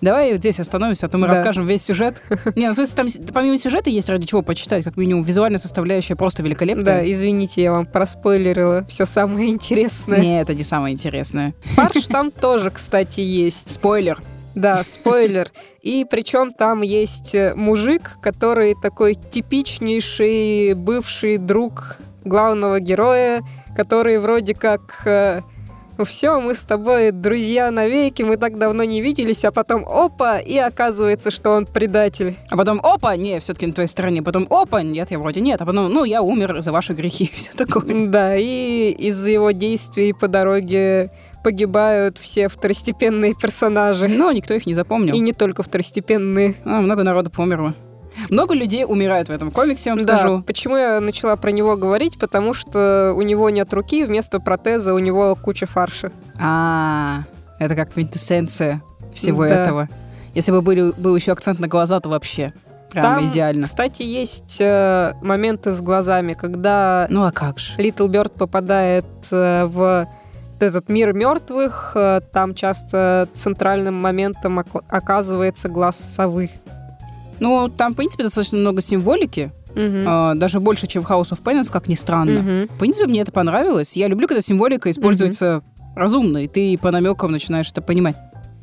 [0.01, 1.33] Давай здесь остановимся, а то мы Да.
[1.33, 2.21] расскажем весь сюжет.
[2.55, 6.15] Не, ну, в смысле, там помимо сюжета есть ради чего почитать, как минимум визуальная составляющая
[6.15, 6.83] просто великолепная.
[6.83, 10.19] Да, извините, я вам проспойлерила все самое интересное.
[10.19, 11.53] Не, это не самое интересное.
[11.75, 13.69] Фарш там тоже, кстати, есть.
[13.71, 14.19] Спойлер.
[14.55, 15.51] Да, спойлер.
[15.81, 23.41] И причем там есть э, мужик, который такой типичнейший бывший друг главного героя,
[23.75, 25.43] который вроде как
[26.05, 30.57] все, мы с тобой друзья навеки, мы так давно не виделись, а потом опа, и
[30.57, 32.35] оказывается, что он предатель.
[32.49, 34.21] А потом, опа, не, все-таки на твоей стороне.
[34.21, 35.61] Потом, опа, нет, я вроде нет.
[35.61, 37.31] А потом, ну, я умер за ваши грехи.
[37.35, 38.07] Все такое.
[38.07, 41.11] Да, и из-за его действий по дороге
[41.43, 44.07] погибают все второстепенные персонажи.
[44.07, 45.15] Но никто их не запомнил.
[45.15, 46.55] И не только второстепенные.
[46.65, 47.73] А, много народу померло.
[48.29, 50.43] Много людей умирает в этом комиксе, я вам Да, скажу.
[50.43, 52.19] почему я начала про него говорить?
[52.19, 56.11] Потому что у него нет руки, вместо протеза у него куча фарша.
[56.39, 57.23] А,
[57.59, 58.81] это как квинтэссенция
[59.13, 59.63] всего Да.
[59.65, 59.89] этого.
[60.33, 62.53] Если бы были, был еще акцент на глаза, то вообще
[62.91, 63.65] прям Там, идеально.
[63.65, 67.73] Кстати, есть э, моменты с глазами, когда Ну а как же?
[67.77, 70.07] Little Bird попадает э, в
[70.59, 76.49] этот мир мертвых, э, там часто центральным моментом ока- оказывается глаз совы.
[77.41, 81.71] Ну, там, в принципе, достаточно много символики, а, даже больше, чем в House of Penance,
[81.71, 82.41] как ни странно.
[82.41, 82.67] Мгм.
[82.75, 83.97] В принципе, мне это понравилось.
[83.97, 85.63] Я люблю, когда символика используется
[85.95, 88.15] разумно, и ты по намекам начинаешь это понимать.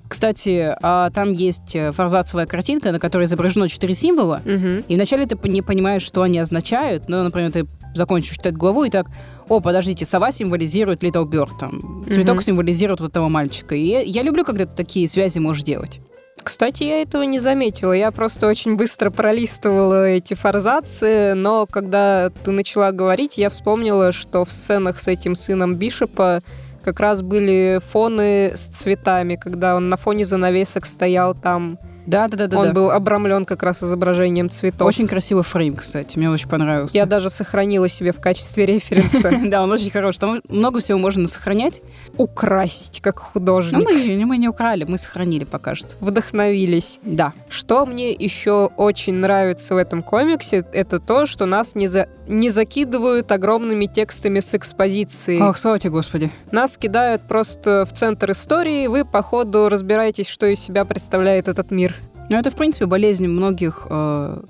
[0.08, 4.84] Кстати, а, там есть э, форзацевая картинка, на которой изображено четыре символа, Мгм.
[4.88, 7.08] и вначале ты не понимаешь, что они означают.
[7.10, 9.08] Ну, например, ты закончишь читать главу, и так,
[9.48, 12.42] о, подождите, сова символизирует Little Bird, там, цветок Мгм.
[12.42, 13.74] символизирует вот этого мальчика.
[13.74, 16.00] И я люблю, когда ты такие связи можешь делать.
[16.42, 17.92] Кстати, я этого не заметила.
[17.92, 24.44] Я просто очень быстро пролистывала эти форзации, но когда ты начала говорить, я вспомнила, что
[24.44, 26.42] в сценах с этим сыном Бишопа
[26.82, 31.78] как раз были фоны с цветами, когда он на фоне занавесок стоял там.
[32.08, 32.58] Да-да-да.
[32.58, 34.88] он был обрамлен как раз изображением цветов.
[34.88, 36.96] Очень красивый фрейм, кстати, мне очень понравился.
[36.96, 39.30] Я даже сохранила себе в качестве референса.
[39.48, 40.18] Да, он очень хороший.
[40.18, 41.80] Там много всего можно сохранять.
[42.16, 43.84] Украсть, как художник.
[43.84, 45.94] мы, мы не украли, мы сохранили пока что.
[46.00, 46.98] Вдохновились.
[47.02, 47.32] Да.
[47.48, 52.08] Что мне еще очень нравится в этом комиксе, это то, что нас не, за...
[52.26, 55.38] не закидывают огромными текстами с экспозиции.
[55.40, 56.30] Ах, слава тебе, Господи.
[56.52, 61.70] Нас кидают просто в центр истории, вы по ходу разбираетесь, что из себя представляет этот
[61.70, 61.97] мир.
[62.30, 64.40] Ну, это, в принципе, болезнь многих э,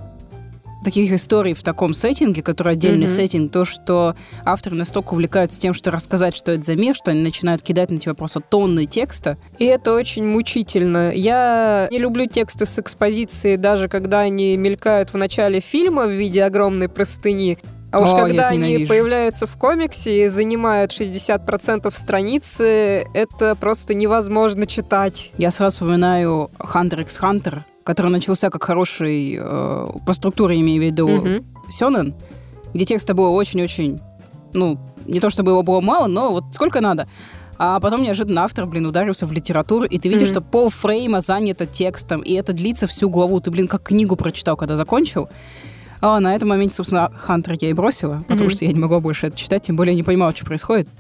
[0.85, 3.15] таких историй в таком сеттинге, который отдельный Мгм.
[3.15, 4.15] сеттинг, то, что
[4.45, 7.99] авторы настолько увлекаются тем, что рассказать, что это за мир, что они начинают кидать на
[7.99, 9.37] тебя просто тонны текста.
[9.59, 11.13] И это очень мучительно.
[11.15, 16.43] Я не люблю тексты с экспозиции, даже когда они мелькают в начале фильма в виде
[16.45, 17.59] огромной простыни.
[17.91, 18.89] А уж О, когда они ненавижу.
[18.89, 25.31] появляются в комиксе и занимают 60% страницы, это просто невозможно читать.
[25.39, 30.85] Я сразу вспоминаю Hunter x Hunter, который начался как хороший, э, по структуре имею в
[30.85, 31.45] виду, Мгм.
[31.71, 32.15] Сёнэн,
[32.75, 34.01] где текста было очень-очень,
[34.53, 37.09] ну, не то чтобы его было мало, но вот сколько надо.
[37.57, 40.35] А потом неожиданно автор, блин, ударился в литературу, и ты видишь, Мгм.
[40.35, 43.41] что пол фрейма занято текстом, и это длится всю главу.
[43.41, 45.31] Ты, блин, как книгу прочитал, когда закончил.
[46.03, 48.51] А на этом моменте, собственно, Хантер я и бросила, потому Мгм.
[48.51, 50.91] что я не могла больше это читать, тем более я не понимала, что происходит.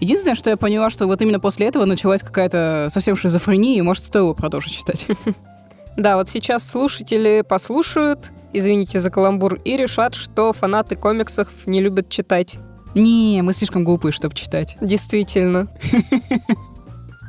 [0.00, 4.04] Единственное, что я поняла, что вот именно после этого началась какая-то совсем шизофрения, и, может,
[4.04, 5.06] стоило продолжить читать.
[5.96, 12.08] Да, вот сейчас слушатели послушают, извините за каламбур, и решат, что фанаты комиксов не любят
[12.08, 12.58] читать.
[12.94, 14.76] Не, мы слишком глупые, чтобы читать.
[14.80, 15.68] Действительно.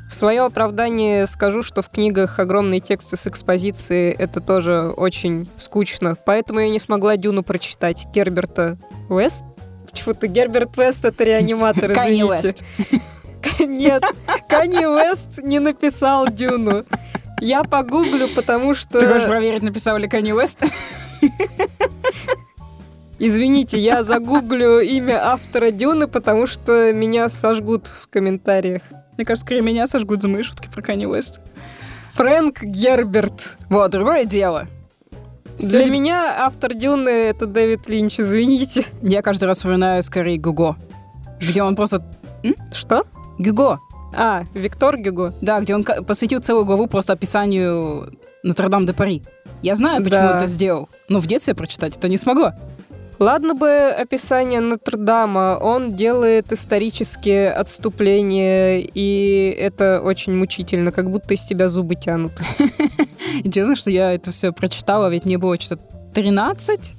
[0.10, 6.16] В свое оправдание скажу, что в книгах огромные тексты с экспозиции это тоже очень скучно.
[6.26, 8.06] Поэтому я не смогла Дюну прочитать.
[8.14, 8.78] Герберта
[9.10, 9.44] Уэст?
[9.90, 12.56] Почему-то Герберт Уэст это реаниматор, извините.
[13.60, 14.04] Нет,
[14.48, 16.86] Канье Уэст не написал Дюну.
[17.46, 19.00] Я погуглю, потому что...
[19.00, 20.66] Ты хочешь проверить, написал ли Канни Уэст?
[23.20, 28.82] Извините, я загуглю имя автора Дюны, потому что меня сожгут в комментариях.
[29.16, 31.40] Мне кажется, скорее меня сожгут за мои шутки про Канни Уэст.
[32.14, 33.58] Фрэнк Герберт.
[33.70, 34.68] Вот, другое дело.
[35.60, 38.86] Для Всё- меня автор Дюны это Дэвид Линч, извините.
[39.04, 40.78] Я каждый раз вспоминаю скорее Гуго.
[41.40, 42.04] Где он просто...
[42.74, 43.04] Что?
[43.38, 43.80] Гюго.
[44.16, 45.34] А, Виктор Гюго.
[45.42, 49.24] Да, где он посвятил целую главу просто описанию Нотр-Дам-де-Пари.
[49.62, 50.38] Я знаю, почему Да.
[50.38, 52.56] это сделал, но в детстве прочитать это не смогла.
[53.18, 61.44] Ладно бы описание Нотр-Дама, он делает исторические отступления, и это очень мучительно, как будто из
[61.46, 62.42] тебя зубы тянут.
[63.44, 65.82] Интересно, что я это все прочитала, ведь мне было что-то
[66.14, 66.94] 13.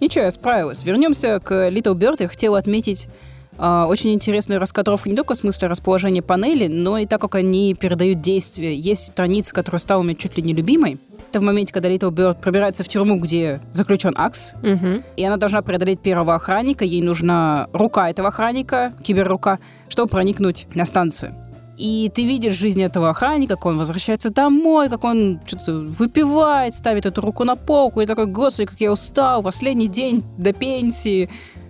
[0.00, 0.82] Ничего, я справилась.
[0.82, 2.16] Вернемся к Little Bird.
[2.20, 3.08] Я хотела отметить
[3.58, 8.20] очень интересную раскадровку не только в смысле расположения панели, но и так, как они передают
[8.20, 8.76] действие.
[8.76, 10.98] Есть страница, которая стала у меня чуть ли не любимой.
[11.30, 15.02] Это в моменте, когда Little Bird пробирается в тюрьму, где заключен Акс, Мгм.
[15.16, 16.84] и она должна преодолеть первого охранника.
[16.84, 21.34] Ей нужна рука этого охранника, киберрука, чтобы проникнуть на станцию.
[21.76, 27.04] И ты видишь жизнь этого охранника, как он возвращается домой, как он что-то выпивает, ставит
[27.04, 31.28] эту руку на полку, и такой, господи, как я устал, последний день до пенсии.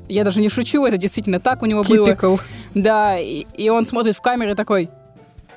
[0.08, 2.08] Я даже не шучу, это действительно так у него было.
[2.08, 2.40] Typical.
[2.74, 4.90] Да, и, и он смотрит в камеру такой,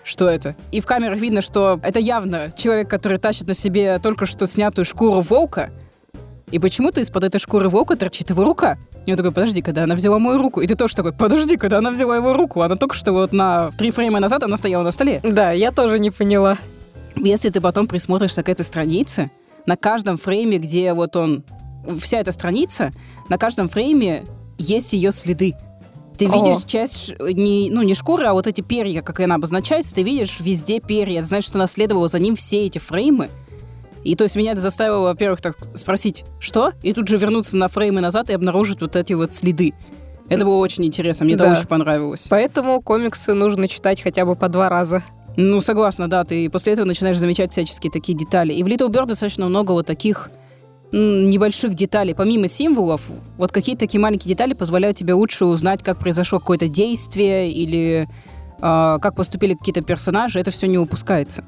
[0.03, 0.55] что это?
[0.71, 4.85] И в камерах видно, что это явно человек, который тащит на себе только что снятую
[4.85, 5.69] шкуру волка,
[6.49, 8.77] и почему-то из-под этой шкуры волка торчит его рука.
[9.05, 10.61] И он такой, подожди, когда она взяла мою руку.
[10.61, 12.61] И ты тоже такой, подожди, когда она взяла его руку.
[12.61, 15.19] Она только что вот на три фрейма назад она стояла на столе.
[15.23, 16.57] Да, я тоже не поняла.
[17.15, 19.31] Если ты потом присмотришься к этой странице,
[19.65, 21.43] на каждом фрейме, где вот он...
[21.99, 22.91] Вся эта страница,
[23.29, 24.23] на каждом фрейме
[24.57, 25.55] есть ее следы.
[26.17, 26.31] Ты О.
[26.31, 30.03] видишь часть, ш- не, ну не шкуры, а вот эти перья, как она обозначается, ты
[30.03, 31.19] видишь везде перья.
[31.19, 33.29] Это значит, что она следовала за ним все эти фреймы.
[34.03, 36.71] И то есть меня это заставило, во-первых, так спросить, что?
[36.81, 39.73] И тут же вернуться на фреймы назад и обнаружить вот эти вот следы.
[40.29, 41.45] Это было очень интересно, мне Да.
[41.51, 42.27] это очень понравилось.
[42.29, 45.03] Поэтому комиксы нужно читать хотя бы по два раза.
[45.35, 48.53] Ну, согласна, да, ты после этого начинаешь замечать всяческие такие детали.
[48.53, 50.31] И в Little Bird достаточно много вот таких
[50.91, 53.01] небольших деталей, помимо символов,
[53.37, 58.07] вот какие-то такие маленькие детали позволяют тебе лучше узнать, как произошло какое-то действие или
[58.59, 61.43] э, как поступили какие-то персонажи, это все не упускается.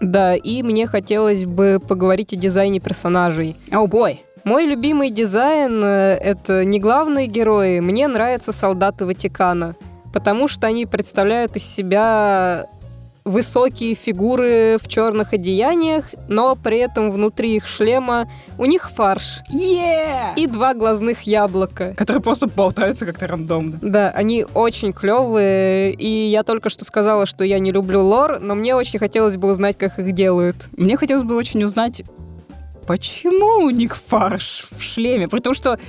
[0.00, 3.56] Да, и мне хотелось бы поговорить о дизайне персонажей.
[3.70, 4.22] О, oh бой!
[4.44, 7.80] Мой любимый дизайн э,— это не главные герои.
[7.80, 9.74] Мне нравятся солдаты Ватикана,
[10.12, 12.66] потому что они представляют из себя
[13.26, 19.40] высокие фигуры в черных одеяниях, но при этом внутри их шлема у них фарш.
[19.52, 20.34] Yeah!
[20.36, 21.92] И два глазных яблока.
[21.96, 23.78] Которые просто болтаются как-то рандомно.
[23.82, 28.54] Да, они очень клевые, и я только что сказала, что я не люблю лор, но
[28.54, 30.68] мне очень хотелось бы узнать, как их делают.
[30.76, 32.02] Мне хотелось бы очень узнать,
[32.86, 35.80] почему у них фарш в шлеме, при том, что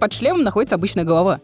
[0.00, 1.40] под шлемом находится обычная голова.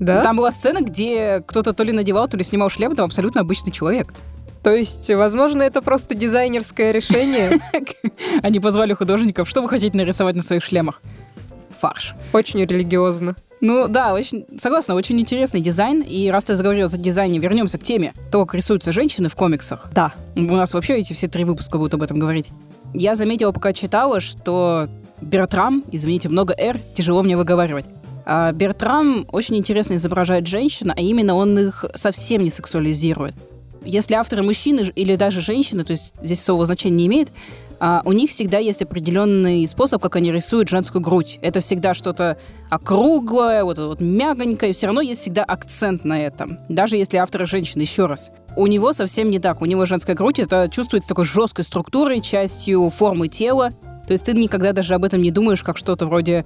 [0.00, 0.22] Да?
[0.24, 3.72] Там была сцена, где кто-то то ли надевал, то ли снимал шлем, там абсолютно обычный
[3.72, 4.12] человек.
[4.62, 7.60] То есть, возможно, это просто дизайнерское решение.
[8.42, 11.00] Они позвали художников, что вы хотите нарисовать на своих шлемах?
[11.78, 12.14] Фарш.
[12.32, 13.36] Очень религиозно.
[13.60, 16.02] Ну да, очень, согласна, очень интересный дизайн.
[16.02, 19.90] И раз ты заговорил за дизайне, вернемся к теме то, как рисуются женщины в комиксах.
[19.92, 20.12] Да.
[20.36, 22.46] У нас вообще эти все три выпуска будут об этом говорить.
[22.94, 24.88] Я заметила, пока читала, что
[25.20, 27.84] Бертрам, извините, много «р», тяжело мне выговаривать.
[28.24, 33.34] А Бертрам очень интересно изображает женщин, а именно он их совсем не сексуализирует.
[33.88, 37.30] Если авторы мужчины или даже женщины, то есть здесь особого значения не имеет,
[37.80, 41.38] а у них всегда есть определенный способ, как они рисуют женскую грудь.
[41.40, 42.36] Это всегда что-то
[42.68, 46.58] округлое, вот, вот мягонькое, все равно есть всегда акцент на этом.
[46.68, 48.30] Даже если авторы женщины, еще раз.
[48.56, 49.62] У него совсем не так.
[49.62, 53.72] У него женская грудь, это чувствуется такой жесткой структурой, частью формы тела.
[54.06, 56.44] То есть ты никогда даже об этом не думаешь, как что-то вроде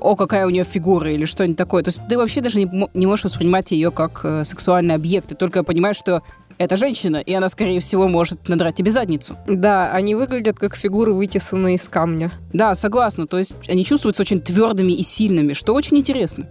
[0.00, 1.82] о, какая у нее фигура или что-нибудь такое.
[1.82, 5.28] То есть ты вообще даже не, не можешь воспринимать ее как э, сексуальный объект.
[5.28, 6.22] Ты только понимаешь, что
[6.58, 9.36] это женщина, и она, скорее всего, может надрать тебе задницу.
[9.46, 12.32] Да, они выглядят как фигуры, вытесанные из камня.
[12.52, 13.26] Да, согласна.
[13.26, 16.46] То есть они чувствуются очень твердыми и сильными, что очень интересно.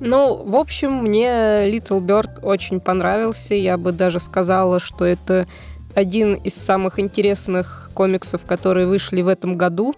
[0.00, 3.54] Ну, в общем, мне Little Bird очень понравился.
[3.54, 5.46] Я бы даже сказала, что это
[5.94, 9.94] один из самых интересных комиксов, которые вышли в этом году.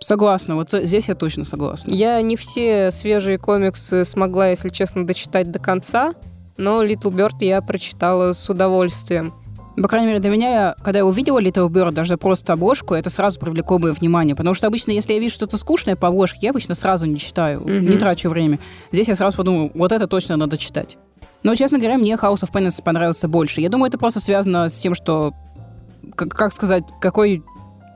[0.00, 1.92] Согласна, вот здесь я точно согласна.
[1.92, 6.14] Я не все свежие комиксы смогла, если честно, дочитать до конца
[6.56, 9.32] но Little Bird я прочитала с удовольствием.
[9.76, 13.40] По крайней мере, для меня, когда я увидела Little Bird, даже просто обложку, это сразу
[13.40, 14.36] привлекло мое внимание.
[14.36, 17.60] Потому что обычно, если я вижу что-то скучное по обложке, я обычно сразу не читаю,
[17.60, 17.80] mm-hmm.
[17.80, 18.58] не трачу время.
[18.92, 20.98] Здесь я сразу подумаю, вот это точно надо читать.
[21.42, 23.60] Но, честно говоря, мне House of Penance понравился больше.
[23.62, 25.32] Я думаю, это просто связано с тем, что,
[26.14, 27.42] как, как сказать, какой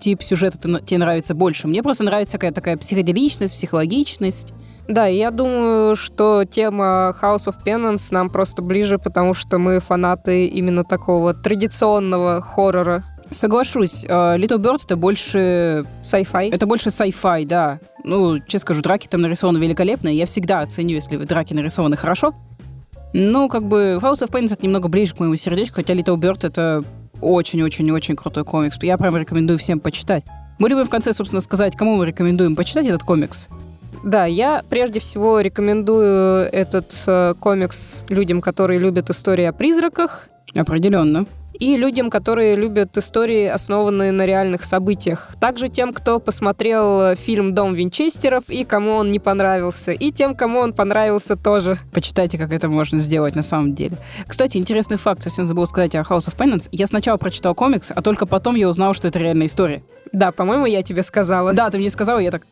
[0.01, 1.69] тип сюжета тебе нравится больше.
[1.69, 4.53] Мне просто нравится такая, такая психоделичность, психологичность.
[4.89, 10.47] Да, я думаю, что тема House of Penance нам просто ближе, потому что мы фанаты
[10.47, 13.05] именно такого традиционного хоррора.
[13.31, 15.85] Соглашусь, э, Little Bird это больше...
[16.03, 16.51] Sci-fi?
[16.53, 17.81] Это больше sci-fi, да.
[18.05, 20.09] Ну, честно скажу, драки там нарисованы великолепно.
[20.09, 22.35] Я всегда оценю, если драки нарисованы хорошо.
[23.13, 26.47] Ну, как бы House of Penance это немного ближе к моему сердечку, хотя Little Bird
[26.47, 26.85] это
[27.21, 28.77] очень-очень-очень крутой комикс.
[28.83, 30.25] Я прям рекомендую всем почитать.
[30.59, 33.49] Мы любим в конце, собственно, сказать, кому мы рекомендуем почитать этот комикс.
[34.05, 40.29] Да, я прежде всего рекомендую этот э, комикс людям, которые любят истории о призраках.
[40.55, 41.27] Определенно.
[41.59, 45.31] И людям, которые любят истории, основанные на реальных событиях.
[45.40, 49.92] Также тем, кто посмотрел фильм «Дом Винчестеров» и кому он не понравился.
[49.92, 51.79] И тем, кому он понравился тоже.
[51.92, 53.97] Почитайте, как это можно сделать на самом деле.
[54.27, 56.69] Кстати, интересный факт, совсем забыл сказать о House of Penance.
[56.73, 59.83] Я сначала прочитал комикс, а только потом я узнал, что это реальная история.
[60.12, 61.53] Да, по-моему, я тебе сказала.
[61.53, 62.47] Да, ты мне сказала, я так...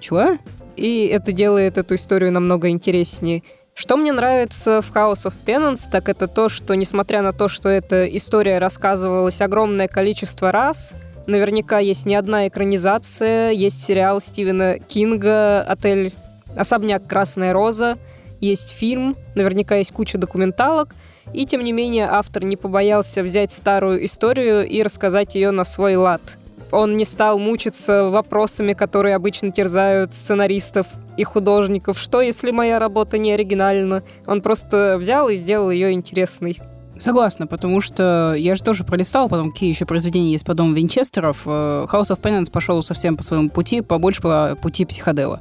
[0.00, 0.38] Чего?
[0.76, 3.42] и это делает эту историю намного интереснее.
[3.74, 7.68] Что мне нравится в House of Penance, так это то, что несмотря на то, что
[7.68, 10.94] эта история рассказывалась огромное количество раз,
[11.26, 16.14] наверняка есть не одна экранизация, есть сериал Стивена Кинга «Отель
[16.56, 17.98] Особняк Красная Роза»,
[18.40, 20.94] есть фильм, наверняка есть куча документалок,
[21.32, 25.96] и тем не менее автор не побоялся взять старую историю и рассказать ее на свой
[25.96, 26.22] лад–
[26.72, 31.98] он не стал мучиться вопросами, которые обычно терзают сценаристов и художников.
[31.98, 34.02] Что, если моя работа не оригинальна?
[34.26, 36.58] Он просто взял и сделал ее интересной.
[36.96, 41.42] Согласна, потому что я же тоже пролистал, потом какие еще произведения есть по дому Винчестеров.
[41.44, 45.40] Э, House of Penance пошел совсем по своему пути, побольше по пути психодела.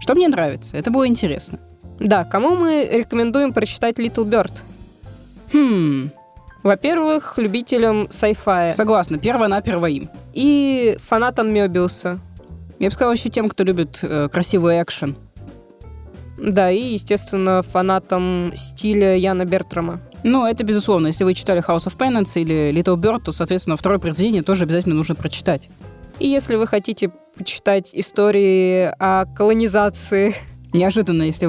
[0.00, 1.58] Что мне нравится, это было интересно.
[1.98, 4.62] Да, кому мы рекомендуем прочитать Little Bird?
[5.52, 6.10] Хм,
[6.64, 8.72] во-первых, любителям sci-fi.
[8.72, 10.10] Согласна, перво-наперво им.
[10.32, 12.18] И фанатам Мёбиуса.
[12.80, 15.14] Я бы сказала еще тем, кто любит э, красивый экшен.
[16.38, 20.00] Да, и, естественно, фанатам стиля Яна Бертрама.
[20.24, 21.08] Ну, это безусловно.
[21.08, 24.94] Если вы читали House of Penance или Little Bird, то, соответственно, второе произведение тоже обязательно
[24.94, 25.68] нужно прочитать.
[26.18, 30.34] И если вы хотите почитать истории о колонизации...
[30.72, 31.48] Неожиданно, если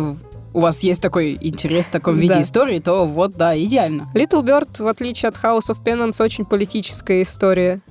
[0.56, 2.42] у вас есть такой интерес в таком виде Да.
[2.42, 4.08] истории, то вот, да, идеально.
[4.16, 7.82] Little Bird, в отличие от House of Penance, очень политическая история.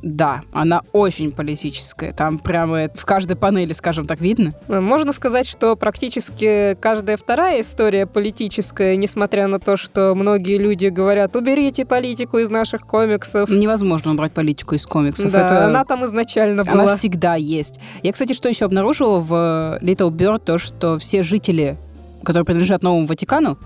[0.00, 2.12] Да, она очень политическая.
[2.12, 4.54] Там прямо в каждой панели, скажем так, видно.
[4.68, 11.34] Можно сказать, что практически каждая вторая история политическая, несмотря на то, что многие люди говорят,
[11.34, 13.48] уберите политику из наших комиксов.
[13.50, 15.32] Невозможно убрать политику из комиксов.
[15.32, 15.66] Да, Это...
[15.66, 16.96] она там изначально Она была.
[16.96, 17.80] всегда есть.
[18.04, 21.76] Я, кстати, что еще обнаружила в Little Bird, то, что все жители,
[22.22, 23.58] которые принадлежат Новому Ватикану,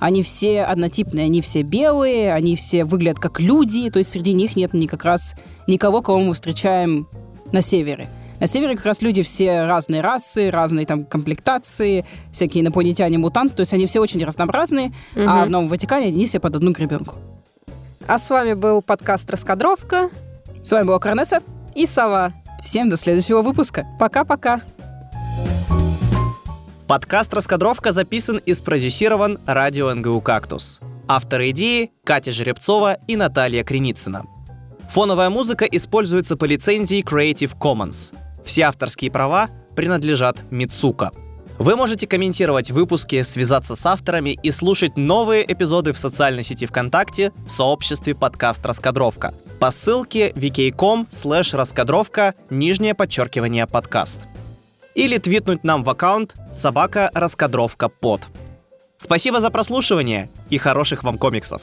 [0.00, 4.56] они все однотипные, они все белые, они все выглядят как люди, то есть среди них
[4.56, 5.34] нет ни как раз
[5.68, 7.06] никого, кого мы встречаем
[7.52, 8.08] на севере.
[8.40, 13.60] На севере как раз люди все разные расы, разные там комплектации, всякие инопланетяне, мутанты, то
[13.60, 15.44] есть они все очень разнообразные, а Мгм.
[15.46, 17.14] в Новом Ватикане они все под одну гребенку.
[18.08, 20.10] А с вами был подкаст «Раскадровка»
[20.64, 21.40] С вами была Корнеса.
[21.76, 22.32] и Сова.
[22.62, 23.86] Всем до следующего выпуска.
[24.00, 24.60] Пока-пока.
[26.88, 30.80] Подкаст «Раскадровка» записан и спродюсирован радио НГУ «Кактус».
[31.08, 34.24] Авторы идеи– Катя Жеребцова и Наталья Креницына.
[34.90, 38.14] Фоновая музыка используется по лицензии Creative Commons.
[38.44, 41.12] Все авторские права принадлежат Мицука.
[41.58, 47.32] Вы можете комментировать выпуски, связаться с авторами и слушать новые эпизоды в социальной сети ВКонтакте
[47.46, 54.26] в сообществе подкаст «Раскадровка» по ссылке vk.com slash раскадровка нижнее подчеркивание подкаст
[54.94, 58.22] или твитнуть нам в аккаунт собака раскадровка под.
[58.96, 61.62] Спасибо за прослушивание и хороших вам комиксов!